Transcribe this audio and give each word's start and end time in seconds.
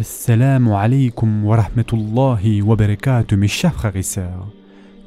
Assalamu 0.00 0.76
alaikum 0.76 1.44
wa 1.44 1.56
rahmatullahi 1.56 2.62
wa 2.62 2.76
barakatuh 2.76 3.36
mes 3.36 3.48
chers 3.48 3.74
frères 3.74 3.96
et 3.96 4.04
sœurs. 4.04 4.46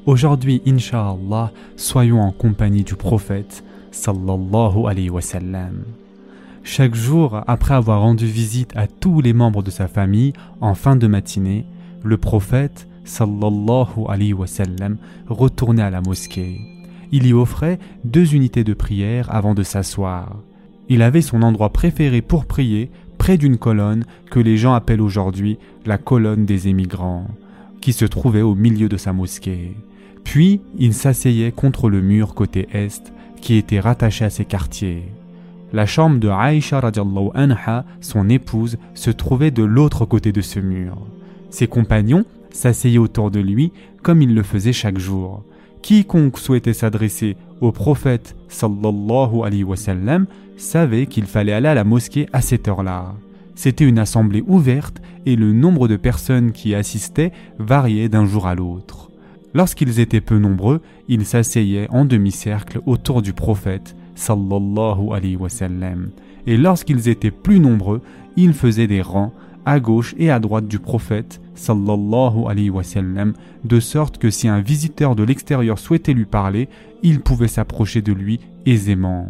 Aujourd'hui, 0.05 0.61
Inch'Allah, 0.67 1.53
soyons 1.77 2.19
en 2.19 2.33
compagnie 2.33 2.83
du 2.83 2.95
prophète 2.95 3.63
sallallahu 3.91 4.87
alayhi 4.89 5.09
wa 5.09 5.21
sallam. 5.21 5.85
Chaque 6.65 6.93
jour, 6.93 7.41
après 7.47 7.73
avoir 7.73 8.01
rendu 8.01 8.25
visite 8.25 8.73
à 8.75 8.87
tous 8.87 9.21
les 9.21 9.31
membres 9.31 9.63
de 9.63 9.71
sa 9.71 9.87
famille 9.87 10.33
en 10.59 10.73
fin 10.73 10.97
de 10.97 11.07
matinée, 11.07 11.65
le 12.03 12.17
prophète 12.17 12.89
sallallahu 13.05 14.09
alayhi 14.09 14.33
wa 14.33 14.45
sallam 14.45 14.97
retournait 15.29 15.83
à 15.83 15.89
la 15.89 16.01
mosquée. 16.01 16.59
Il 17.13 17.25
y 17.25 17.31
offrait 17.31 17.79
deux 18.03 18.35
unités 18.35 18.65
de 18.65 18.73
prière 18.73 19.33
avant 19.33 19.53
de 19.53 19.63
s'asseoir. 19.63 20.35
Il 20.89 21.01
avait 21.01 21.21
son 21.21 21.43
endroit 21.43 21.71
préféré 21.71 22.21
pour 22.21 22.45
prier 22.45 22.91
près 23.21 23.37
d'une 23.37 23.59
colonne 23.59 24.03
que 24.31 24.39
les 24.39 24.57
gens 24.57 24.73
appellent 24.73 24.99
aujourd'hui 24.99 25.59
la 25.85 25.99
colonne 25.99 26.43
des 26.47 26.69
émigrants, 26.69 27.27
qui 27.79 27.93
se 27.93 28.05
trouvait 28.05 28.41
au 28.41 28.55
milieu 28.55 28.89
de 28.89 28.97
sa 28.97 29.13
mosquée. 29.13 29.75
Puis 30.23 30.59
il 30.79 30.95
s'asseyait 30.95 31.51
contre 31.51 31.87
le 31.87 32.01
mur 32.01 32.33
côté 32.33 32.67
est 32.73 33.13
qui 33.39 33.57
était 33.57 33.79
rattaché 33.79 34.25
à 34.25 34.31
ses 34.31 34.45
quartiers. 34.45 35.03
La 35.71 35.85
chambre 35.85 36.19
de 36.19 36.29
Aïcha 36.29 36.81
anha, 37.35 37.85
son 37.99 38.27
épouse, 38.27 38.79
se 38.95 39.11
trouvait 39.11 39.51
de 39.51 39.61
l'autre 39.61 40.05
côté 40.05 40.31
de 40.31 40.41
ce 40.41 40.59
mur. 40.59 40.97
Ses 41.51 41.67
compagnons 41.67 42.25
s'asseyaient 42.49 42.97
autour 42.97 43.29
de 43.29 43.39
lui 43.39 43.71
comme 44.01 44.23
il 44.23 44.33
le 44.33 44.41
faisait 44.41 44.73
chaque 44.73 44.97
jour. 44.97 45.43
Quiconque 45.81 46.37
souhaitait 46.37 46.73
s'adresser 46.73 47.37
au 47.59 47.71
prophète 47.71 48.35
sallallahu 48.47 49.41
alayhi 49.43 49.63
wa 49.63 49.75
sallam 49.75 50.25
savait 50.57 51.07
qu'il 51.07 51.25
fallait 51.25 51.53
aller 51.53 51.67
à 51.67 51.73
la 51.73 51.83
mosquée 51.83 52.27
à 52.33 52.41
cette 52.41 52.67
heure-là. 52.67 53.15
C'était 53.55 53.85
une 53.85 53.99
assemblée 53.99 54.43
ouverte 54.47 55.01
et 55.25 55.35
le 55.35 55.53
nombre 55.53 55.87
de 55.87 55.95
personnes 55.95 56.51
qui 56.51 56.75
assistaient 56.75 57.31
variait 57.59 58.09
d'un 58.09 58.25
jour 58.25 58.47
à 58.47 58.55
l'autre. 58.55 59.09
Lorsqu'ils 59.53 59.99
étaient 59.99 60.21
peu 60.21 60.37
nombreux, 60.37 60.81
ils 61.07 61.25
s'asseyaient 61.25 61.87
en 61.89 62.05
demi-cercle 62.05 62.79
autour 62.85 63.21
du 63.21 63.33
prophète 63.33 63.95
sallallahu 64.15 65.11
alayhi 65.13 65.35
wa 65.35 65.49
sallam. 65.49 66.11
Et 66.47 66.57
lorsqu'ils 66.57 67.09
étaient 67.09 67.31
plus 67.31 67.59
nombreux, 67.59 68.01
ils 68.37 68.53
faisaient 68.53 68.87
des 68.87 69.01
rangs 69.01 69.33
à 69.65 69.79
gauche 69.79 70.15
et 70.17 70.31
à 70.31 70.39
droite 70.39 70.67
du 70.67 70.79
prophète 70.79 71.41
sallallahu 71.55 73.33
de 73.63 73.79
sorte 73.79 74.17
que 74.17 74.29
si 74.29 74.47
un 74.47 74.61
visiteur 74.61 75.15
de 75.15 75.23
l'extérieur 75.23 75.77
souhaitait 75.77 76.13
lui 76.13 76.25
parler, 76.25 76.69
il 77.03 77.19
pouvait 77.19 77.47
s'approcher 77.47 78.01
de 78.01 78.13
lui 78.13 78.39
aisément. 78.65 79.27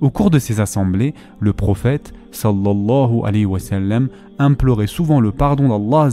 Au 0.00 0.10
cours 0.10 0.30
de 0.30 0.38
ces 0.38 0.60
assemblées, 0.60 1.14
le 1.40 1.52
prophète 1.52 2.14
sallallahu 2.32 4.08
implorait 4.38 4.86
souvent 4.86 5.20
le 5.20 5.32
pardon 5.32 5.68
d'Allah 5.68 6.08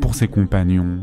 pour 0.00 0.14
ses 0.14 0.26
compagnons. 0.26 0.98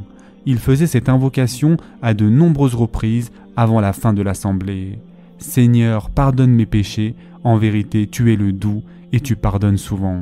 Il 0.46 0.58
faisait 0.60 0.88
cette 0.88 1.10
invocation 1.10 1.78
à 2.02 2.14
de 2.14 2.30
nombreuses 2.30 2.76
reprises 2.76 3.32
avant 3.56 3.80
la 3.80 3.94
fin 3.94 4.14
de 4.14 4.22
l'assemblée. 4.22 5.00
Seigneur, 5.38 6.10
pardonne 6.10 6.52
mes 6.52 6.66
péchés, 6.66 7.16
en 7.44 7.58
vérité 7.58 8.08
tu 8.08 8.34
es 8.34 8.36
le 8.36 8.52
doux 8.52 8.84
et 9.14 9.22
tu 9.22 9.36
pardonnes 9.36 9.78
souvent. 9.78 10.22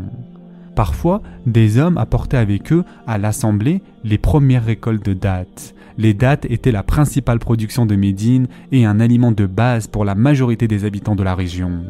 Parfois, 0.76 1.22
des 1.46 1.78
hommes 1.78 1.98
apportaient 1.98 2.38
avec 2.38 2.72
eux 2.72 2.84
à 3.06 3.18
l'assemblée 3.18 3.82
les 4.04 4.18
premières 4.18 4.66
récoltes 4.66 5.06
de 5.06 5.14
dattes. 5.14 5.76
Les 5.98 6.14
dattes 6.14 6.46
étaient 6.46 6.72
la 6.72 6.82
principale 6.82 7.38
production 7.38 7.86
de 7.86 7.96
Médine 7.96 8.48
et 8.72 8.86
un 8.86 9.00
aliment 9.00 9.32
de 9.32 9.46
base 9.46 9.88
pour 9.88 10.06
la 10.06 10.16
majorité 10.16 10.68
des 10.68 10.86
habitants 10.86 11.16
de 11.16 11.24
la 11.24 11.36
région. 11.36 11.84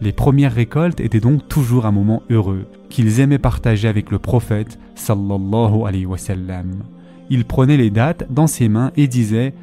Les 0.00 0.12
premières 0.12 0.52
récoltes 0.52 1.00
étaient 1.00 1.20
donc 1.20 1.48
toujours 1.48 1.86
un 1.86 1.92
moment 1.92 2.22
heureux 2.30 2.66
qu'ils 2.88 3.20
aimaient 3.20 3.38
partager 3.38 3.88
avec 3.88 4.10
le 4.10 4.18
prophète 4.18 4.78
sallallahu 4.94 5.82
alayhi 5.86 6.06
wa 6.06 6.18
sallam. 6.18 6.84
Il 7.30 7.44
prenait 7.44 7.76
les 7.76 7.90
dattes 7.90 8.26
dans 8.30 8.46
ses 8.46 8.68
mains 8.68 8.92
et 8.96 9.08
disait 9.08 9.54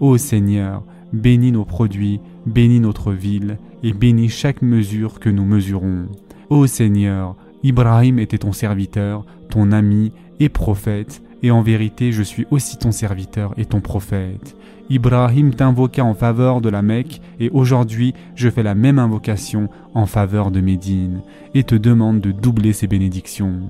Ô 0.00 0.16
Seigneur, 0.18 0.82
bénis 1.12 1.52
nos 1.52 1.64
produits, 1.64 2.20
bénis 2.46 2.80
notre 2.80 3.12
ville 3.12 3.58
et 3.82 3.92
bénis 3.92 4.28
chaque 4.28 4.62
mesure 4.62 5.18
que 5.18 5.30
nous 5.30 5.44
mesurons. 5.44 6.06
Ô 6.50 6.66
Seigneur, 6.66 7.36
Ibrahim 7.62 8.18
était 8.18 8.38
ton 8.38 8.52
serviteur, 8.52 9.24
ton 9.50 9.72
ami 9.72 10.12
et 10.40 10.48
prophète, 10.48 11.22
et 11.42 11.50
en 11.50 11.62
vérité 11.62 12.12
je 12.12 12.22
suis 12.22 12.46
aussi 12.50 12.78
ton 12.78 12.92
serviteur 12.92 13.54
et 13.56 13.64
ton 13.64 13.80
prophète. 13.80 14.56
Ibrahim 14.88 15.52
t'invoqua 15.54 16.04
en 16.04 16.14
faveur 16.14 16.60
de 16.60 16.68
la 16.68 16.82
Mecque, 16.82 17.20
et 17.40 17.50
aujourd'hui 17.50 18.14
je 18.34 18.48
fais 18.48 18.62
la 18.62 18.74
même 18.74 18.98
invocation 18.98 19.68
en 19.94 20.06
faveur 20.06 20.50
de 20.50 20.60
Médine, 20.60 21.22
et 21.54 21.64
te 21.64 21.74
demande 21.74 22.20
de 22.20 22.32
doubler 22.32 22.72
ses 22.72 22.86
bénédictions. 22.86 23.60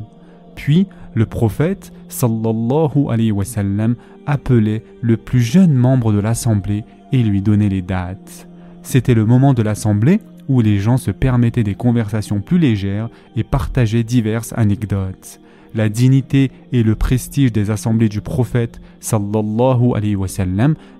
Puis 0.54 0.86
le 1.14 1.26
prophète 1.26 1.92
sallallahu 2.08 3.08
alayhi 3.08 3.32
wa 3.32 3.44
sallam 3.44 3.94
appelait 4.26 4.82
le 5.00 5.16
plus 5.16 5.40
jeune 5.40 5.74
membre 5.74 6.12
de 6.12 6.18
l'assemblée 6.18 6.84
et 7.12 7.22
lui 7.22 7.42
donnait 7.42 7.68
les 7.68 7.82
dates. 7.82 8.48
C'était 8.82 9.14
le 9.14 9.24
moment 9.24 9.54
de 9.54 9.62
l'assemblée 9.62 10.20
où 10.48 10.60
les 10.60 10.78
gens 10.78 10.96
se 10.96 11.10
permettaient 11.10 11.64
des 11.64 11.74
conversations 11.74 12.40
plus 12.40 12.58
légères 12.58 13.08
et 13.36 13.44
partageaient 13.44 14.04
diverses 14.04 14.52
anecdotes. 14.56 15.40
La 15.74 15.88
dignité 15.88 16.50
et 16.72 16.82
le 16.82 16.94
prestige 16.94 17.52
des 17.52 17.70
assemblées 17.70 18.08
du 18.08 18.20
prophète 18.20 18.80
sallallahu 19.00 19.92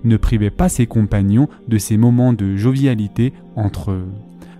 ne 0.03 0.17
privaient 0.17 0.51
pas 0.51 0.69
ses 0.69 0.85
compagnons 0.85 1.49
de 1.67 1.77
ces 1.77 1.97
moments 1.97 2.33
de 2.33 2.55
jovialité 2.55 3.33
entre 3.55 3.91
eux. 3.91 4.07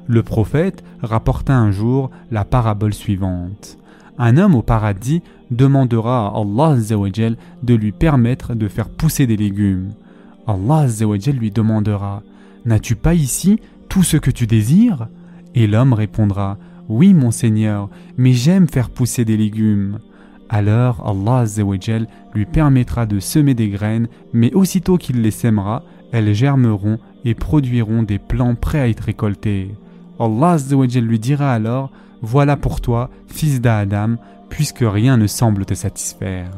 Le 0.08 0.24
prophète 0.24 0.84
rapporta 1.02 1.56
un 1.56 1.72
jour 1.72 2.10
la 2.32 2.46
parabole 2.46 2.94
suivante. 2.94 3.78
Un 4.18 4.38
homme 4.38 4.56
au 4.56 4.64
paradis 4.64 5.22
demandera 5.52 6.28
à 6.28 6.40
Allah 6.40 6.78
de 7.62 7.74
lui 7.76 7.92
permettre 7.92 8.56
de 8.56 8.68
faire 8.68 8.90
pousser 8.90 9.28
des 9.28 9.38
légumes. 9.38 9.92
Allah 10.48 10.88
lui 11.34 11.52
demandera 11.52 12.24
N'as-tu 12.66 12.96
pas 12.96 13.14
ici 13.14 13.60
tout 13.98 14.04
ce 14.04 14.18
que 14.18 14.30
tu 14.30 14.46
désires? 14.46 15.08
Et 15.56 15.66
l'homme 15.66 15.94
répondra 15.94 16.60
Oui, 16.88 17.16
mon 17.16 17.32
Seigneur, 17.32 17.90
mais 18.16 18.32
j'aime 18.32 18.68
faire 18.68 18.92
pousser 18.92 19.26
des 19.26 19.38
légumes. 19.38 19.98
Alors 20.50 21.04
Allah 21.04 21.46
lui 22.36 22.46
permettra 22.46 23.08
de 23.08 23.20
semer 23.20 23.56
des 23.56 23.70
graines, 23.70 24.08
mais 24.34 24.54
aussitôt 24.54 25.00
qu'il 25.00 25.24
les 25.24 25.32
sèmera, 25.32 25.82
elles 26.12 26.36
germeront 26.36 27.00
et 27.26 27.34
produiront 27.34 28.04
des 28.04 28.20
plants 28.20 28.54
prêts 28.54 28.82
à 28.82 28.88
être 28.88 29.00
récoltés. 29.00 29.72
Allah 30.20 30.58
lui 31.02 31.18
dira 31.18 31.52
alors 31.52 31.92
Voilà 32.22 32.56
pour 32.56 32.82
toi, 32.82 33.10
fils 33.26 33.62
d'Adam, 33.62 34.18
puisque 34.48 34.84
rien 34.84 35.18
ne 35.18 35.26
semble 35.26 35.66
te 35.66 35.74
satisfaire. 35.74 36.52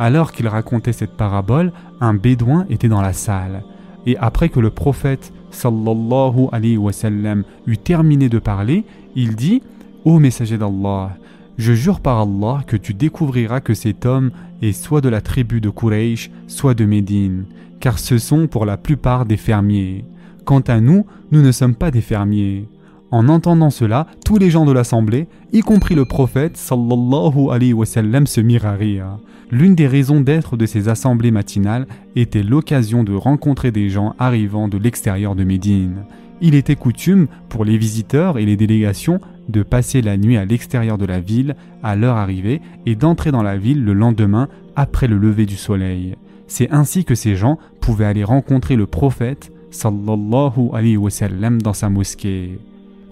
Alors 0.00 0.32
qu'il 0.32 0.48
racontait 0.48 0.92
cette 0.92 1.16
parabole, 1.16 1.72
un 2.00 2.14
bédouin 2.14 2.66
était 2.70 2.88
dans 2.88 3.02
la 3.02 3.12
salle. 3.12 3.62
Et 4.04 4.16
après 4.16 4.48
que 4.48 4.58
le 4.58 4.70
prophète 4.70 5.32
sallallahu 5.52 6.48
alayhi 6.52 6.76
wa 6.76 6.92
sallam 6.92 7.44
eut 7.66 7.78
terminé 7.78 8.28
de 8.28 8.38
parler, 8.38 8.84
il 9.14 9.36
dit 9.36 9.62
Ô 10.04 10.18
messager 10.18 10.58
d'Allah, 10.58 11.16
je 11.58 11.72
jure 11.74 12.00
par 12.00 12.18
Allah 12.18 12.64
que 12.66 12.76
tu 12.76 12.94
découvriras 12.94 13.60
que 13.60 13.74
cet 13.74 14.04
homme 14.04 14.32
est 14.62 14.72
soit 14.72 15.00
de 15.00 15.08
la 15.08 15.20
tribu 15.20 15.60
de 15.60 15.70
Quraysh, 15.70 16.30
soit 16.48 16.74
de 16.74 16.84
Médine, 16.84 17.44
car 17.78 17.98
ce 17.98 18.18
sont 18.18 18.46
pour 18.48 18.66
la 18.66 18.76
plupart 18.76 19.26
des 19.26 19.36
fermiers. 19.36 20.04
Quant 20.44 20.60
à 20.60 20.80
nous, 20.80 21.06
nous 21.30 21.42
ne 21.42 21.52
sommes 21.52 21.76
pas 21.76 21.90
des 21.90 22.00
fermiers. 22.00 22.66
En 23.12 23.28
entendant 23.28 23.68
cela, 23.68 24.06
tous 24.24 24.38
les 24.38 24.48
gens 24.48 24.64
de 24.64 24.72
l'assemblée, 24.72 25.28
y 25.52 25.60
compris 25.60 25.94
le 25.94 26.06
prophète 26.06 26.56
sallallahu 26.56 27.50
alayhi 27.50 27.74
wa 27.74 27.84
sallam, 27.84 28.26
se 28.26 28.40
mirent 28.40 28.64
à 28.64 28.72
rire. 28.72 29.18
L'une 29.50 29.74
des 29.74 29.86
raisons 29.86 30.22
d'être 30.22 30.56
de 30.56 30.64
ces 30.64 30.88
assemblées 30.88 31.30
matinales 31.30 31.86
était 32.16 32.42
l'occasion 32.42 33.04
de 33.04 33.12
rencontrer 33.12 33.70
des 33.70 33.90
gens 33.90 34.14
arrivant 34.18 34.66
de 34.66 34.78
l'extérieur 34.78 35.34
de 35.34 35.44
Médine. 35.44 36.04
Il 36.40 36.54
était 36.54 36.74
coutume 36.74 37.26
pour 37.50 37.66
les 37.66 37.76
visiteurs 37.76 38.38
et 38.38 38.46
les 38.46 38.56
délégations 38.56 39.20
de 39.50 39.62
passer 39.62 40.00
la 40.00 40.16
nuit 40.16 40.38
à 40.38 40.46
l'extérieur 40.46 40.96
de 40.96 41.04
la 41.04 41.20
ville 41.20 41.54
à 41.82 41.96
leur 41.96 42.16
arrivée 42.16 42.62
et 42.86 42.96
d'entrer 42.96 43.30
dans 43.30 43.42
la 43.42 43.58
ville 43.58 43.84
le 43.84 43.92
lendemain 43.92 44.48
après 44.74 45.06
le 45.06 45.18
lever 45.18 45.44
du 45.44 45.56
soleil. 45.56 46.16
C'est 46.46 46.70
ainsi 46.70 47.04
que 47.04 47.14
ces 47.14 47.36
gens 47.36 47.58
pouvaient 47.82 48.06
aller 48.06 48.24
rencontrer 48.24 48.74
le 48.74 48.86
prophète 48.86 49.52
sallallahu 49.70 50.70
alayhi 50.72 50.96
wa 50.96 51.10
sallam 51.10 51.60
dans 51.60 51.74
sa 51.74 51.90
mosquée. 51.90 52.58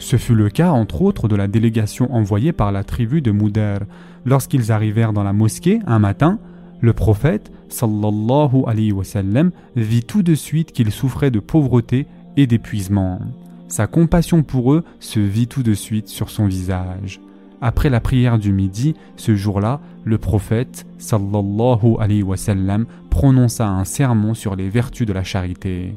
Ce 0.01 0.17
fut 0.17 0.35
le 0.35 0.49
cas 0.49 0.71
entre 0.71 1.03
autres 1.03 1.29
de 1.29 1.37
la 1.37 1.47
délégation 1.47 2.13
envoyée 2.13 2.53
par 2.53 2.73
la 2.73 2.85
tribu 2.85 3.21
de 3.21 3.31
Moudar. 3.31 3.81
Lorsqu'ils 4.25 4.73
arrivèrent 4.73 5.13
dans 5.13 5.23
la 5.23 5.35
mosquée 5.35 5.79
un 5.87 5.99
matin, 5.99 6.39
le 6.81 6.95
prophète 6.95 7.53
sallallahu 7.69 8.65
alayhi 8.67 8.93
wa 8.93 9.05
sallam 9.05 9.51
vit 9.77 10.03
tout 10.03 10.23
de 10.23 10.35
suite 10.35 10.73
qu'ils 10.73 10.91
souffraient 10.91 11.31
de 11.31 11.39
pauvreté 11.39 12.07
et 12.39 12.47
d'épuisement. 12.47 13.21
Sa 13.69 13.87
compassion 13.87 14.43
pour 14.43 14.73
eux 14.73 14.85
se 15.01 15.21
vit 15.21 15.47
tout 15.47 15.63
de 15.63 15.75
suite 15.75 16.09
sur 16.09 16.31
son 16.31 16.47
visage. 16.47 17.21
Après 17.61 17.91
la 17.91 18.01
prière 18.01 18.39
du 18.39 18.53
midi, 18.53 18.95
ce 19.17 19.37
jour-là, 19.37 19.81
le 20.05 20.17
prophète 20.17 20.87
sallallahu 20.97 21.97
alayhi 22.01 22.23
wa 22.23 22.39
sallam 22.39 22.87
prononça 23.11 23.69
un 23.69 23.85
sermon 23.85 24.33
sur 24.33 24.57
les 24.57 24.71
vertus 24.71 25.07
de 25.07 25.13
la 25.13 25.25
charité. 25.25 25.95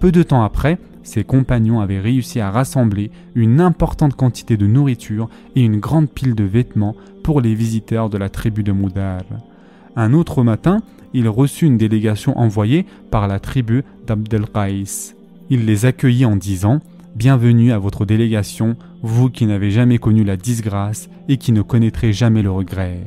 Peu 0.00 0.10
de 0.12 0.22
temps 0.22 0.42
après, 0.42 0.78
ses 1.02 1.24
compagnons 1.24 1.80
avaient 1.80 2.00
réussi 2.00 2.40
à 2.40 2.50
rassembler 2.50 3.10
une 3.34 3.60
importante 3.60 4.14
quantité 4.14 4.56
de 4.56 4.66
nourriture 4.66 5.28
et 5.56 5.62
une 5.62 5.78
grande 5.78 6.10
pile 6.10 6.34
de 6.34 6.44
vêtements 6.44 6.96
pour 7.22 7.42
les 7.42 7.54
visiteurs 7.54 8.08
de 8.08 8.16
la 8.16 8.30
tribu 8.30 8.62
de 8.62 8.72
Moudar. 8.72 9.20
Un 9.96 10.14
autre 10.14 10.42
matin, 10.42 10.78
il 11.12 11.28
reçut 11.28 11.66
une 11.66 11.76
délégation 11.76 12.38
envoyée 12.38 12.86
par 13.10 13.28
la 13.28 13.40
tribu 13.40 13.84
d'Abdel 14.06 14.46
Qais. 14.46 15.14
Il 15.50 15.66
les 15.66 15.84
accueillit 15.84 16.24
en 16.24 16.36
disant 16.36 16.80
Bienvenue 17.14 17.72
à 17.72 17.78
votre 17.78 18.06
délégation, 18.06 18.76
vous 19.02 19.28
qui 19.28 19.44
n'avez 19.44 19.70
jamais 19.70 19.98
connu 19.98 20.24
la 20.24 20.36
disgrâce 20.36 21.10
et 21.28 21.36
qui 21.36 21.52
ne 21.52 21.60
connaîtrez 21.60 22.12
jamais 22.14 22.40
le 22.40 22.50
regret. 22.50 23.04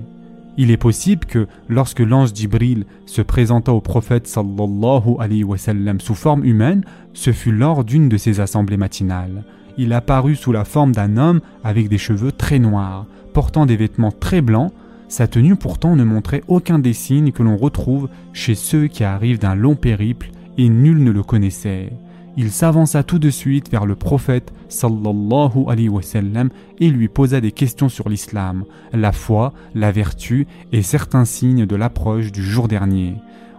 Il 0.57 0.69
est 0.69 0.77
possible 0.77 1.25
que 1.25 1.47
lorsque 1.67 1.99
l'ange 1.99 2.31
d'Ibril 2.31 2.85
se 3.07 3.21
présenta 3.21 3.73
au 3.73 3.81
prophète 3.81 4.27
sallallahu 4.27 5.15
alayhi 5.19 5.43
wa 5.43 5.57
sallam 5.57 5.99
sous 5.99 6.13
forme 6.13 6.45
humaine, 6.45 6.83
ce 7.13 7.31
fut 7.31 7.51
lors 7.51 7.83
d'une 7.83 8.07
de 8.07 8.17
ses 8.17 8.39
assemblées 8.39 8.77
matinales. 8.77 9.43
Il 9.77 9.93
apparut 9.93 10.35
sous 10.35 10.51
la 10.51 10.65
forme 10.65 10.91
d'un 10.91 11.17
homme 11.17 11.41
avec 11.63 11.89
des 11.89 11.97
cheveux 11.97 12.31
très 12.31 12.59
noirs, 12.59 13.07
portant 13.33 13.65
des 13.65 13.77
vêtements 13.77 14.11
très 14.11 14.41
blancs. 14.41 14.71
Sa 15.07 15.27
tenue 15.27 15.55
pourtant 15.55 15.95
ne 15.95 16.03
montrait 16.03 16.43
aucun 16.47 16.77
des 16.77 16.93
signes 16.93 17.31
que 17.31 17.41
l'on 17.43 17.57
retrouve 17.57 18.07
chez 18.33 18.53
ceux 18.53 18.85
qui 18.85 19.03
arrivent 19.03 19.39
d'un 19.39 19.55
long 19.55 19.75
périple 19.75 20.29
et 20.59 20.69
nul 20.69 21.03
ne 21.03 21.11
le 21.11 21.23
connaissait 21.23 21.91
il 22.35 22.51
s'avança 22.51 23.03
tout 23.03 23.19
de 23.19 23.29
suite 23.29 23.69
vers 23.69 23.85
le 23.85 23.95
prophète 23.95 24.53
sallallahu 24.67 25.65
alayhi 25.67 25.89
wa 25.89 26.01
sallam 26.01 26.49
et 26.79 26.89
lui 26.89 27.07
posa 27.07 27.41
des 27.41 27.51
questions 27.51 27.89
sur 27.89 28.09
l'islam, 28.09 28.65
la 28.91 29.11
foi, 29.11 29.53
la 29.75 29.91
vertu 29.91 30.47
et 30.71 30.81
certains 30.81 31.25
signes 31.25 31.65
de 31.65 31.75
l'approche 31.75 32.31
du 32.31 32.43
jour 32.43 32.67
dernier. 32.67 33.15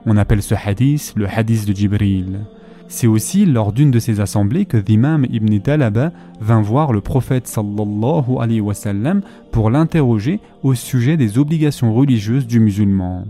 On 0.07 0.17
appelle 0.17 0.43
ce 0.43 0.55
hadith 0.55 1.15
le 1.17 1.29
hadith 1.29 1.67
de 1.67 1.75
Jibril. 1.75 2.41
C'est 2.89 3.07
aussi 3.07 3.47
lors 3.47 3.73
d'une 3.73 3.91
de 3.91 3.99
ces 3.99 4.21
assemblées 4.21 4.67
que 4.67 4.77
l'imam 4.77 5.27
Ibn 5.31 5.59
Talaba 5.61 6.13
vint 6.41 6.61
voir 6.61 6.93
le 6.93 7.01
prophète 7.01 7.47
sallallahu 7.47 8.39
alayhi 8.41 8.61
wa 8.61 8.75
sallam 8.75 9.23
pour 9.53 9.71
l'interroger 9.71 10.41
au 10.63 10.75
sujet 10.75 11.17
des 11.17 11.39
obligations 11.39 11.95
religieuses 11.95 12.47
du 12.47 12.61
musulman. 12.61 13.25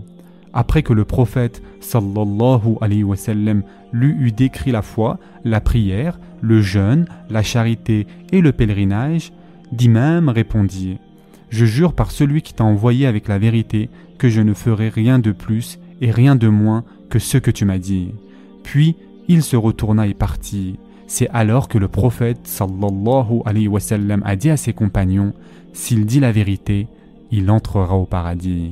Après 0.57 0.83
que 0.83 0.93
le 0.93 1.03
prophète 1.03 1.61
sallallahu 1.81 2.77
lui 3.91 4.15
eut 4.19 4.31
décrit 4.31 4.71
la 4.71 4.81
foi, 4.81 5.19
la 5.43 5.59
prière, 5.59 6.17
le 6.41 6.61
jeûne, 6.61 7.07
la 7.29 7.43
charité 7.43 8.07
et 8.31 8.39
le 8.39 8.53
pèlerinage, 8.53 9.33
d'imam 9.73 10.29
répondit 10.29 10.97
Je 11.49 11.65
jure 11.65 11.91
par 11.91 12.09
celui 12.09 12.41
qui 12.41 12.53
t'a 12.53 12.63
envoyé 12.63 13.05
avec 13.05 13.27
la 13.27 13.37
vérité 13.37 13.89
que 14.17 14.29
je 14.29 14.39
ne 14.39 14.53
ferai 14.53 14.87
rien 14.87 15.19
de 15.19 15.33
plus 15.33 15.77
et 15.99 16.09
rien 16.09 16.37
de 16.37 16.47
moins 16.47 16.85
que 17.09 17.19
ce 17.19 17.37
que 17.37 17.51
tu 17.51 17.65
m'as 17.65 17.77
dit. 17.77 18.13
Puis 18.63 18.95
il 19.27 19.43
se 19.43 19.57
retourna 19.57 20.07
et 20.07 20.13
partit. 20.13 20.79
C'est 21.05 21.29
alors 21.33 21.67
que 21.67 21.77
le 21.77 21.89
prophète 21.89 22.47
sallallahu 22.47 23.41
a 24.23 24.35
dit 24.37 24.49
à 24.49 24.57
ses 24.57 24.71
compagnons 24.71 25.33
S'il 25.73 26.05
dit 26.05 26.21
la 26.21 26.31
vérité, 26.31 26.87
il 27.29 27.51
entrera 27.51 27.97
au 27.97 28.05
paradis. 28.05 28.71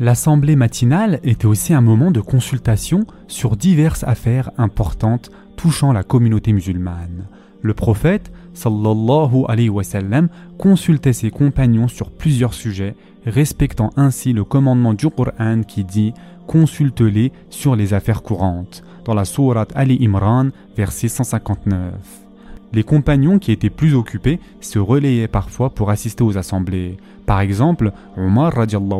L'assemblée 0.00 0.54
matinale 0.54 1.18
était 1.24 1.46
aussi 1.46 1.74
un 1.74 1.80
moment 1.80 2.12
de 2.12 2.20
consultation 2.20 3.04
sur 3.26 3.56
diverses 3.56 4.04
affaires 4.04 4.52
importantes 4.56 5.30
touchant 5.56 5.92
la 5.92 6.04
communauté 6.04 6.52
musulmane. 6.52 7.26
Le 7.62 7.74
prophète, 7.74 8.30
sallallahu 8.54 9.44
alayhi 9.48 9.68
wa 9.68 9.82
sallam, 9.82 10.28
consultait 10.56 11.12
ses 11.12 11.32
compagnons 11.32 11.88
sur 11.88 12.12
plusieurs 12.12 12.54
sujets, 12.54 12.94
respectant 13.26 13.90
ainsi 13.96 14.32
le 14.32 14.44
commandement 14.44 14.94
du 14.94 15.10
Coran 15.10 15.62
qui 15.66 15.82
dit 15.82 16.14
Consulte-les 16.46 17.32
sur 17.50 17.74
les 17.74 17.92
affaires 17.92 18.22
courantes, 18.22 18.84
dans 19.04 19.14
la 19.14 19.24
sourate 19.24 19.72
Ali 19.74 19.98
Imran, 20.00 20.50
verset 20.76 21.08
159. 21.08 22.27
Les 22.72 22.82
compagnons 22.82 23.38
qui 23.38 23.52
étaient 23.52 23.70
plus 23.70 23.94
occupés 23.94 24.40
se 24.60 24.78
relayaient 24.78 25.28
parfois 25.28 25.70
pour 25.70 25.90
assister 25.90 26.22
aux 26.22 26.36
assemblées. 26.36 26.96
Par 27.26 27.40
exemple, 27.40 27.92
Omar 28.16 28.52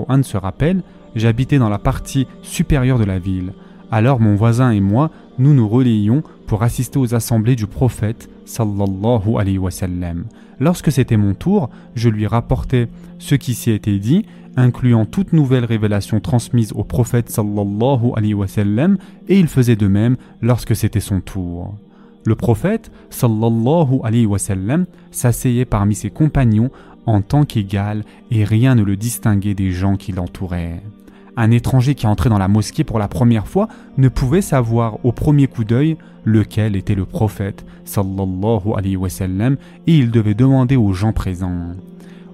an 0.08 0.22
se 0.22 0.36
rappelle 0.36 0.82
J'habitais 1.14 1.58
dans 1.58 1.68
la 1.68 1.78
partie 1.78 2.26
supérieure 2.42 2.98
de 2.98 3.04
la 3.04 3.18
ville. 3.18 3.52
Alors 3.90 4.20
mon 4.20 4.34
voisin 4.34 4.70
et 4.70 4.80
moi, 4.80 5.10
nous 5.38 5.54
nous 5.54 5.68
relayions 5.68 6.22
pour 6.46 6.62
assister 6.62 6.98
aux 6.98 7.14
assemblées 7.14 7.56
du 7.56 7.66
prophète 7.66 8.28
sallallahu 8.44 9.36
alayhi 9.38 9.58
wa 9.58 9.70
sallam. 9.70 10.24
Lorsque 10.60 10.92
c'était 10.92 11.16
mon 11.16 11.34
tour, 11.34 11.70
je 11.94 12.08
lui 12.08 12.26
rapportais 12.26 12.88
ce 13.18 13.34
qui 13.34 13.54
s'y 13.54 13.70
était 13.70 13.98
dit, 13.98 14.26
incluant 14.56 15.06
toute 15.06 15.32
nouvelle 15.32 15.64
révélation 15.64 16.20
transmise 16.20 16.72
au 16.72 16.84
prophète 16.84 17.30
sallallahu 17.30 18.12
alayhi 18.14 18.34
wa 18.34 18.48
sallam, 18.48 18.98
et 19.28 19.38
il 19.38 19.48
faisait 19.48 19.76
de 19.76 19.86
même 19.86 20.16
lorsque 20.42 20.76
c'était 20.76 21.00
son 21.00 21.20
tour. 21.20 21.74
Le 22.28 22.34
prophète 22.34 22.92
s'asseyait 25.10 25.64
parmi 25.64 25.94
ses 25.94 26.10
compagnons 26.10 26.70
en 27.06 27.22
tant 27.22 27.46
qu'égal 27.46 28.04
et 28.30 28.44
rien 28.44 28.74
ne 28.74 28.82
le 28.82 28.96
distinguait 28.96 29.54
des 29.54 29.70
gens 29.70 29.96
qui 29.96 30.12
l'entouraient. 30.12 30.82
Un 31.38 31.50
étranger 31.50 31.94
qui 31.94 32.06
entrait 32.06 32.28
dans 32.28 32.36
la 32.36 32.48
mosquée 32.48 32.84
pour 32.84 32.98
la 32.98 33.08
première 33.08 33.46
fois 33.46 33.68
ne 33.96 34.10
pouvait 34.10 34.42
savoir 34.42 35.02
au 35.06 35.12
premier 35.12 35.46
coup 35.46 35.64
d'œil 35.64 35.96
lequel 36.24 36.76
était 36.76 36.94
le 36.94 37.06
prophète 37.06 37.64
sallallahu 37.86 38.74
et 39.86 39.96
il 39.96 40.10
devait 40.10 40.34
demander 40.34 40.76
aux 40.76 40.92
gens 40.92 41.14
présents. 41.14 41.76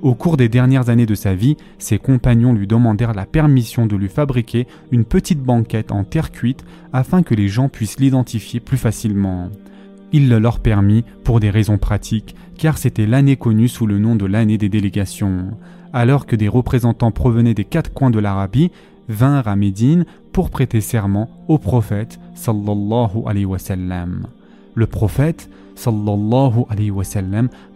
Au 0.03 0.17
cours 0.17 0.37
des 0.37 0.49
dernières 0.49 0.89
années 0.89 1.07
de 1.07 1.15
sa 1.15 1.37
vie, 1.37 1.57
ses 1.79 1.99
compagnons 1.99 2.53
lui 2.53 2.67
demandèrent 2.67 3.15
la 3.15 3.27
permission 3.27 3.87
de 3.87 3.95
lui 3.95 4.09
fabriquer 4.09 4.67
une 4.91 5.05
petite 5.05 5.41
banquette 5.41 5.93
en 5.93 6.03
terre 6.03 6.33
cuite 6.33 6.65
afin 6.93 7.23
que 7.23 7.37
les 7.37 7.47
gens 7.47 7.69
puissent 7.69 8.01
l'identifier 8.01 8.59
plus 8.59 8.77
facilement. 8.77 9.51
Il 10.15 10.29
le 10.29 10.39
leur 10.39 10.61
permit 10.61 11.05
pour 11.25 11.41
des 11.41 11.51
raisons 11.51 11.77
pratiques, 11.77 12.37
car 12.57 12.79
c'était 12.79 13.05
l'année 13.05 13.35
connue 13.35 13.67
sous 13.67 13.85
le 13.85 13.99
nom 13.99 14.15
de 14.15 14.27
l'année 14.27 14.59
des 14.59 14.69
délégations. 14.69 15.59
Alors 15.93 16.27
que 16.27 16.37
des 16.37 16.47
représentants 16.47 17.11
provenaient 17.11 17.53
des 17.53 17.65
quatre 17.65 17.93
coins 17.93 18.13
de 18.13 18.21
l'Arabie 18.21 18.71
vinrent 19.09 19.49
à 19.49 19.57
Médine 19.57 20.05
pour 20.33 20.51
prêter 20.51 20.81
serment 20.81 21.29
au 21.49 21.59
prophète 21.59 22.21
sallallahu 22.37 23.25
alayhi 23.27 23.45
wa 23.45 23.59
sallam. 23.59 24.29
Le 24.77 24.87
prophète 24.87 25.51
sallallahu 25.75 26.63
alayhi 26.69 26.93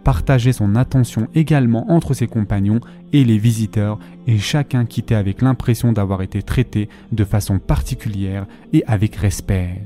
partageait 0.05 0.53
son 0.53 0.77
attention 0.77 1.27
également 1.35 1.91
entre 1.91 2.13
ses 2.13 2.27
compagnons 2.27 2.79
et 3.11 3.25
les 3.25 3.37
visiteurs 3.37 3.99
et 4.27 4.37
chacun 4.37 4.85
quittait 4.85 5.15
avec 5.15 5.41
l'impression 5.41 5.91
d'avoir 5.91 6.21
été 6.21 6.41
traité 6.41 6.87
de 7.11 7.25
façon 7.25 7.59
particulière 7.59 8.45
et 8.71 8.85
avec 8.87 9.17
respect. 9.17 9.81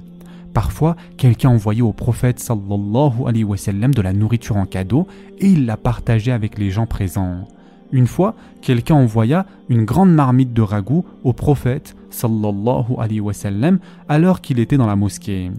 Parfois, 0.54 0.96
quelqu'un 1.18 1.50
envoyait 1.50 1.82
au 1.82 1.94
prophète 1.94 2.40
de 2.40 4.02
la 4.02 4.14
nourriture 4.14 4.58
en 4.58 4.66
cadeau 4.66 5.08
et 5.40 5.48
il 5.48 5.66
la 5.66 5.78
partageait 5.78 6.32
avec 6.32 6.58
les 6.58 6.70
gens 6.70 6.86
présents. 6.86 7.48
Une 7.92 8.08
fois, 8.08 8.36
quelqu'un 8.62 8.96
envoya 8.96 9.46
une 9.70 9.86
grande 9.86 10.14
marmite 10.14 10.54
de 10.54 10.62
ragoût 10.62 11.06
au 11.24 11.34
prophète 11.34 11.96
alors 14.10 14.42
qu'il 14.42 14.60
était 14.60 14.78
dans 14.78 14.88
la 14.88 14.96
mosquée. 14.96 15.52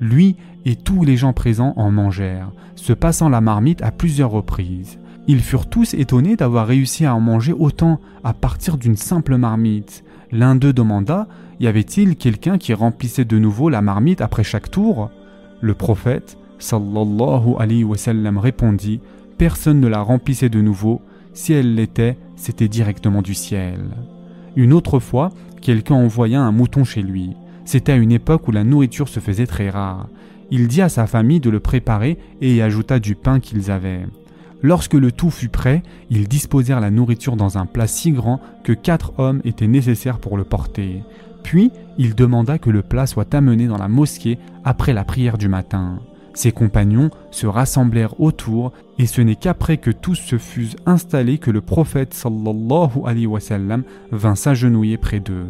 Lui 0.00 0.36
et 0.64 0.76
tous 0.76 1.04
les 1.04 1.16
gens 1.16 1.32
présents 1.32 1.74
en 1.76 1.90
mangèrent, 1.90 2.50
se 2.74 2.92
passant 2.92 3.28
la 3.28 3.40
marmite 3.40 3.82
à 3.82 3.90
plusieurs 3.90 4.30
reprises. 4.30 4.98
Ils 5.28 5.40
furent 5.40 5.68
tous 5.68 5.94
étonnés 5.94 6.36
d'avoir 6.36 6.66
réussi 6.66 7.04
à 7.04 7.14
en 7.14 7.20
manger 7.20 7.52
autant 7.52 8.00
à 8.22 8.32
partir 8.32 8.76
d'une 8.78 8.96
simple 8.96 9.36
marmite. 9.36 10.04
L'un 10.32 10.54
d'eux 10.54 10.72
demanda 10.72 11.26
y 11.58 11.66
avait-il 11.66 12.16
quelqu'un 12.16 12.58
qui 12.58 12.74
remplissait 12.74 13.24
de 13.24 13.38
nouveau 13.38 13.68
la 13.68 13.82
marmite 13.82 14.20
après 14.20 14.44
chaque 14.44 14.70
tour? 14.70 15.10
Le 15.60 15.74
prophète, 15.74 16.36
sallallahu 16.58 17.54
alayhi 17.58 17.84
wa 17.84 17.96
sallam, 17.96 18.38
répondit 18.38 19.00
Personne 19.38 19.80
ne 19.80 19.88
la 19.88 20.00
remplissait 20.00 20.48
de 20.48 20.60
nouveau. 20.60 21.00
Si 21.32 21.52
elle 21.52 21.74
l'était, 21.74 22.18
c'était 22.36 22.68
directement 22.68 23.22
du 23.22 23.34
ciel. 23.34 23.80
Une 24.54 24.72
autre 24.72 24.98
fois, 24.98 25.30
quelqu'un 25.60 25.94
envoya 25.94 26.40
un 26.40 26.52
mouton 26.52 26.84
chez 26.84 27.02
lui. 27.02 27.32
C'était 27.64 27.92
à 27.92 27.96
une 27.96 28.12
époque 28.12 28.48
où 28.48 28.52
la 28.52 28.64
nourriture 28.64 29.08
se 29.08 29.20
faisait 29.20 29.46
très 29.46 29.70
rare. 29.70 30.08
Il 30.50 30.68
dit 30.68 30.82
à 30.82 30.88
sa 30.88 31.06
famille 31.06 31.40
de 31.40 31.50
le 31.50 31.60
préparer 31.60 32.18
et 32.40 32.54
y 32.54 32.62
ajouta 32.62 32.98
du 32.98 33.16
pain 33.16 33.40
qu'ils 33.40 33.70
avaient. 33.70 34.06
Lorsque 34.62 34.94
le 34.94 35.12
tout 35.12 35.30
fut 35.30 35.48
prêt, 35.48 35.82
ils 36.08 36.28
disposèrent 36.28 36.80
la 36.80 36.90
nourriture 36.90 37.36
dans 37.36 37.58
un 37.58 37.66
plat 37.66 37.86
si 37.86 38.12
grand 38.12 38.40
que 38.64 38.72
quatre 38.72 39.12
hommes 39.18 39.40
étaient 39.44 39.66
nécessaires 39.66 40.18
pour 40.18 40.36
le 40.36 40.44
porter. 40.44 41.02
Puis 41.46 41.70
il 41.96 42.16
demanda 42.16 42.58
que 42.58 42.70
le 42.70 42.82
plat 42.82 43.06
soit 43.06 43.32
amené 43.32 43.68
dans 43.68 43.78
la 43.78 43.86
mosquée 43.86 44.36
après 44.64 44.92
la 44.92 45.04
prière 45.04 45.38
du 45.38 45.46
matin. 45.46 46.00
Ses 46.34 46.50
compagnons 46.50 47.08
se 47.30 47.46
rassemblèrent 47.46 48.20
autour 48.20 48.72
et 48.98 49.06
ce 49.06 49.20
n'est 49.20 49.36
qu'après 49.36 49.76
que 49.76 49.92
tous 49.92 50.16
se 50.16 50.38
fussent 50.38 50.76
installés 50.86 51.38
que 51.38 51.52
le 51.52 51.60
prophète 51.60 52.14
sallallahu 52.14 52.98
alayhi 53.06 53.26
wa 53.26 53.38
sallam 53.38 53.84
vint 54.10 54.34
s'agenouiller 54.34 54.96
près 54.96 55.20
d'eux. 55.20 55.46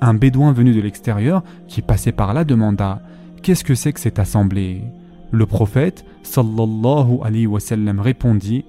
Un 0.00 0.14
bédouin 0.14 0.50
venu 0.50 0.74
de 0.74 0.80
l'extérieur 0.80 1.44
qui 1.68 1.82
passait 1.82 2.10
par 2.10 2.34
là 2.34 2.42
demanda 2.42 3.00
Qu'est-ce 3.40 3.62
que 3.62 3.76
c'est 3.76 3.92
que 3.92 4.00
cette 4.00 4.18
assemblée? 4.18 4.82
Le 5.30 5.46
prophète 5.46 6.04
sallallahu 6.24 7.18
alayhi 7.22 7.46
wa 7.46 7.60
répondit 8.00 8.64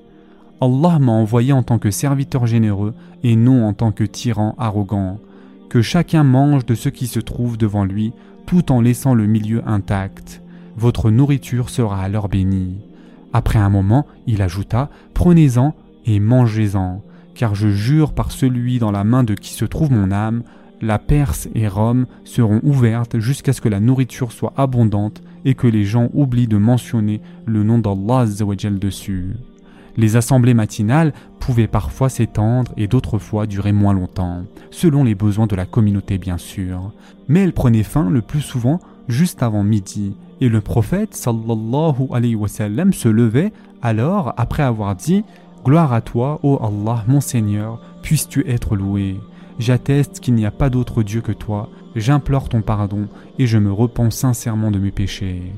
Allah 0.62 1.00
m'a 1.00 1.14
envoyé 1.14 1.52
en 1.52 1.64
tant 1.64 1.80
que 1.80 1.90
serviteur 1.90 2.46
généreux 2.46 2.94
et 3.24 3.36
non 3.36 3.66
en 3.66 3.74
tant 3.74 3.92
que 3.92 4.04
tyran 4.04 4.54
arrogant 4.60 5.18
que 5.70 5.82
chacun 5.82 6.24
mange 6.24 6.66
de 6.66 6.76
ce 6.76 6.90
qui 6.90 7.08
se 7.08 7.20
trouve 7.20 7.58
devant 7.58 7.86
lui, 7.86 8.12
tout 8.46 8.72
en 8.72 8.82
laissant 8.82 9.14
le 9.14 9.28
milieu 9.28 9.62
intact. 9.68 10.42
votre 10.76 11.12
nourriture 11.12 11.70
sera 11.70 12.02
alors 12.02 12.30
bénie. 12.30 12.78
Après 13.34 13.60
un 13.60 13.70
moment, 13.70 14.08
il 14.28 14.42
ajouta, 14.42 14.90
Prenez-en 15.14 15.76
et 16.06 16.20
mangez-en, 16.20 17.04
car 17.36 17.54
je 17.54 17.70
jure 17.70 18.14
par 18.14 18.32
celui 18.32 18.80
dans 18.80 18.92
la 18.92 19.04
main 19.04 19.24
de 19.24 19.36
qui 19.36 19.54
se 19.54 19.66
trouve 19.66 19.92
mon 19.92 20.12
âme, 20.12 20.44
la 20.82 20.98
Perse 20.98 21.50
et 21.56 21.68
Rome 21.68 22.06
seront 22.24 22.62
ouvertes 22.64 23.20
jusqu'à 23.20 23.54
ce 23.54 23.62
que 23.62 23.70
la 23.70 23.80
nourriture 23.80 24.32
soit 24.32 24.54
abondante 24.56 25.22
et 25.46 25.54
que 25.54 25.68
les 25.68 25.84
gens 25.84 26.10
oublient 26.14 26.48
de 26.48 26.58
mentionner 26.58 27.22
le 27.46 27.64
nom 27.64 27.80
d'Allah 27.80 28.26
dessus. 28.26 29.36
Les 29.98 30.16
assemblées 30.16 30.54
matinales 30.54 31.14
pouvaient 31.40 31.68
parfois 31.68 32.10
s'étendre 32.10 32.72
et 32.78 32.88
d'autres 32.88 33.20
fois 33.20 33.48
durer 33.48 33.72
moins 33.72 33.94
longtemps, 33.94 34.44
selon 34.72 35.04
les 35.04 35.16
besoins 35.16 35.48
de 35.48 35.56
la 35.56 35.66
communauté 35.66 36.18
bien 36.18 36.38
sûr. 36.38 36.92
Mais 37.28 37.42
elles 37.42 37.54
prenaient 37.54 37.84
fin 37.84 38.10
le 38.10 38.22
plus 38.22 38.42
souvent 38.42 38.80
juste 39.08 39.42
avant 39.42 39.64
midi, 39.64 40.16
et 40.42 40.50
le 40.50 40.62
prophète 40.62 41.16
sallallahu 41.16 42.08
alayhi 42.12 42.36
wa 42.36 42.48
sallam 42.48 42.94
se 42.94 43.10
levait 43.10 43.52
alors 43.82 44.34
après 44.38 44.64
avoir 44.64 44.96
dit 44.96 45.24
Gloire 45.66 45.92
à 45.92 46.02
toi, 46.02 46.40
ô 46.44 46.58
Allah, 46.64 47.04
mon 47.08 47.20
Seigneur, 47.20 47.82
puisses-tu 48.02 48.50
être 48.50 48.76
loué. 48.78 49.18
J'atteste 49.60 50.22
qu'il 50.22 50.36
n'y 50.36 50.46
a 50.46 50.52
pas 50.52 50.70
d'autre 50.70 51.04
Dieu 51.04 51.20
que 51.20 51.34
toi, 51.34 51.70
j'implore 51.96 52.48
ton 52.48 52.62
pardon 52.62 53.08
et 53.38 53.46
je 53.46 53.58
me 53.58 53.72
repens 53.72 54.10
sincèrement 54.10 54.72
de 54.72 54.80
mes 54.80 54.92
péchés. 54.92 55.52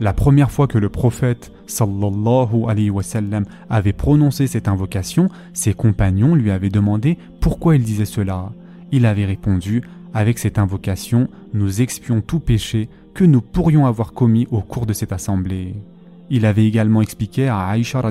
La 0.00 0.12
première 0.12 0.50
fois 0.50 0.66
que 0.66 0.78
le 0.78 0.88
prophète 0.88 1.52
sallallahu 1.66 2.68
alayhi 2.68 2.90
wa 2.90 3.02
sallam 3.02 3.44
avait 3.70 3.92
prononcé 3.92 4.46
cette 4.46 4.68
invocation, 4.68 5.28
ses 5.52 5.74
compagnons 5.74 6.34
lui 6.34 6.50
avaient 6.50 6.70
demandé 6.70 7.18
pourquoi 7.40 7.76
il 7.76 7.82
disait 7.82 8.04
cela. 8.04 8.52
Il 8.92 9.06
avait 9.06 9.24
répondu 9.24 9.82
Avec 10.12 10.38
cette 10.38 10.58
invocation, 10.58 11.28
nous 11.52 11.80
expions 11.82 12.20
tout 12.20 12.40
péché 12.40 12.88
que 13.14 13.24
nous 13.24 13.40
pourrions 13.40 13.86
avoir 13.86 14.12
commis 14.12 14.46
au 14.50 14.60
cours 14.60 14.86
de 14.86 14.92
cette 14.92 15.12
assemblée. 15.12 15.74
Il 16.30 16.46
avait 16.46 16.66
également 16.66 17.02
expliqué 17.02 17.48
à 17.48 17.66
Aïcha 17.66 18.02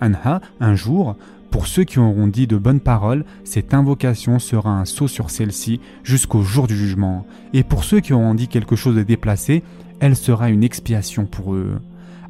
anha 0.00 0.40
un 0.60 0.74
jour 0.74 1.16
pour 1.52 1.66
ceux 1.66 1.84
qui 1.84 1.98
auront 1.98 2.28
dit 2.28 2.46
de 2.46 2.56
bonnes 2.56 2.80
paroles, 2.80 3.26
cette 3.44 3.74
invocation 3.74 4.38
sera 4.38 4.70
un 4.70 4.86
saut 4.86 5.06
sur 5.06 5.28
celle-ci 5.28 5.80
jusqu'au 6.02 6.42
jour 6.42 6.66
du 6.66 6.74
jugement. 6.74 7.26
Et 7.52 7.62
pour 7.62 7.84
ceux 7.84 8.00
qui 8.00 8.14
auront 8.14 8.34
dit 8.34 8.48
quelque 8.48 8.74
chose 8.74 8.96
de 8.96 9.02
déplacé, 9.02 9.62
elle 10.00 10.16
sera 10.16 10.48
une 10.48 10.64
expiation 10.64 11.26
pour 11.26 11.54
eux. 11.54 11.78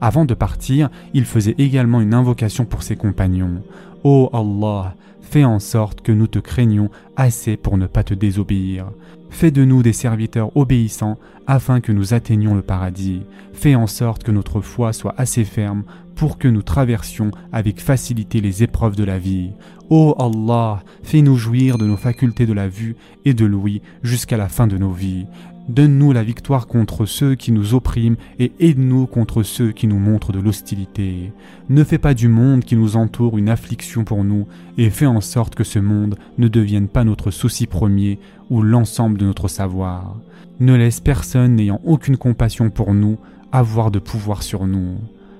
Avant 0.04 0.24
de 0.24 0.34
partir, 0.34 0.90
il 1.14 1.24
faisait 1.24 1.54
également 1.58 2.00
une 2.00 2.12
invocation 2.12 2.64
pour 2.64 2.82
ses 2.82 2.96
compagnons. 2.96 3.62
Ô 4.02 4.30
Allah, 4.32 4.96
fais 5.20 5.44
en 5.44 5.60
sorte 5.60 6.00
que 6.00 6.10
nous 6.10 6.26
te 6.26 6.40
craignons 6.40 6.90
assez 7.14 7.56
pour 7.56 7.78
ne 7.78 7.86
pas 7.86 8.02
te 8.02 8.12
désobéir. 8.12 8.90
Fais 9.30 9.52
de 9.52 9.64
nous 9.64 9.84
des 9.84 9.92
serviteurs 9.92 10.56
obéissants 10.56 11.18
afin 11.46 11.80
que 11.80 11.92
nous 11.92 12.14
atteignions 12.14 12.56
le 12.56 12.62
paradis. 12.62 13.22
Fais 13.52 13.76
en 13.76 13.86
sorte 13.86 14.24
que 14.24 14.32
notre 14.32 14.60
foi 14.60 14.92
soit 14.92 15.14
assez 15.18 15.44
ferme 15.44 15.84
pour 16.16 16.36
que 16.36 16.48
nous 16.48 16.62
traversions 16.62 17.30
avec 17.52 17.80
facilité 17.80 18.40
les 18.40 18.64
épreuves 18.64 18.96
de 18.96 19.04
la 19.04 19.18
vie. 19.18 19.52
Ô 19.88 20.16
Allah, 20.18 20.82
fais-nous 21.04 21.36
jouir 21.36 21.78
de 21.78 21.86
nos 21.86 21.96
facultés 21.96 22.46
de 22.46 22.52
la 22.52 22.66
vue 22.66 22.96
et 23.24 23.34
de 23.34 23.44
l'ouïe 23.44 23.82
jusqu'à 24.02 24.36
la 24.36 24.48
fin 24.48 24.66
de 24.66 24.78
nos 24.78 24.90
vies. 24.90 25.26
Donne-nous 25.68 26.12
la 26.12 26.24
victoire 26.24 26.66
contre 26.66 27.06
ceux 27.06 27.36
qui 27.36 27.52
nous 27.52 27.74
oppriment 27.74 28.16
et 28.40 28.52
aide-nous 28.58 29.06
contre 29.06 29.44
ceux 29.44 29.70
qui 29.70 29.86
nous 29.86 29.98
montrent 29.98 30.32
de 30.32 30.40
l'hostilité. 30.40 31.32
Ne 31.68 31.84
fais 31.84 31.98
pas 31.98 32.14
du 32.14 32.26
monde 32.26 32.64
qui 32.64 32.74
nous 32.74 32.96
entoure 32.96 33.38
une 33.38 33.48
affliction 33.48 34.02
pour 34.04 34.24
nous 34.24 34.48
et 34.76 34.90
fais 34.90 35.06
en 35.06 35.20
sorte 35.20 35.54
que 35.54 35.64
ce 35.64 35.78
monde 35.78 36.16
ne 36.36 36.48
devienne 36.48 36.88
pas 36.88 37.04
notre 37.04 37.30
souci 37.30 37.66
premier 37.66 38.18
ou 38.50 38.62
l'ensemble 38.62 39.18
de 39.18 39.24
notre 39.24 39.46
savoir. 39.46 40.16
Ne 40.58 40.74
laisse 40.74 41.00
personne 41.00 41.54
n'ayant 41.54 41.80
aucune 41.84 42.16
compassion 42.16 42.70
pour 42.70 42.92
nous 42.92 43.18
avoir 43.52 43.90
de 43.90 44.00
pouvoir 44.00 44.42
sur 44.42 44.66
nous. 44.66 44.96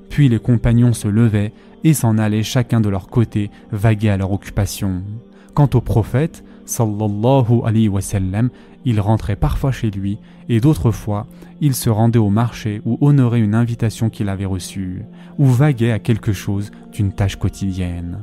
Puis 0.09 0.29
les 0.29 0.38
compagnons 0.38 0.93
se 0.93 1.09
levaient 1.09 1.52
et 1.85 1.95
s'en 1.95 2.17
allaient 2.17 2.45
chacun 2.45 2.81
de 2.81 2.88
leur 2.88 3.09
côté 3.09 3.50
vaguer 3.73 4.11
à 4.11 4.17
leur 4.17 4.31
occupation. 4.31 5.02
Quant 5.55 5.69
au 5.75 5.81
prophète, 5.81 6.45
sallallahu 6.64 7.62
alayhi 7.64 7.88
wa 7.88 8.00
sallam, 8.00 8.50
il 8.85 9.00
rentrait 9.00 9.37
parfois 9.37 9.73
chez 9.73 9.90
lui 9.90 10.19
et 10.49 10.61
d'autres 10.61 10.90
fois 10.90 11.26
il 11.61 11.75
se 11.75 11.90
rendait 11.90 12.19
au 12.19 12.31
marché 12.31 12.83
ou 12.85 12.99
honorait 13.00 13.40
une 13.40 13.54
invitation 13.54 14.11
qu'il 14.11 14.28
avait 14.28 14.45
reçue 14.45 15.04
ou 15.38 15.47
vaguait 15.47 15.92
à 15.92 15.99
quelque 15.99 16.33
chose 16.33 16.71
d'une 16.92 17.12
tâche 17.12 17.37
quotidienne. 17.37 18.19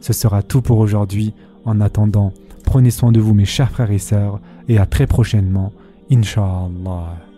Ce 0.00 0.12
sera 0.12 0.42
tout 0.42 0.62
pour 0.62 0.78
aujourd'hui. 0.78 1.34
En 1.66 1.80
attendant, 1.80 2.32
prenez 2.64 2.90
soin 2.90 3.12
de 3.12 3.20
vous 3.20 3.34
mes 3.34 3.44
chers 3.44 3.70
frères 3.70 3.90
et 3.90 3.98
sœurs 3.98 4.40
et 4.68 4.78
à 4.78 4.86
très 4.86 5.06
prochainement, 5.06 5.72
Inch'Allah. 6.10 7.29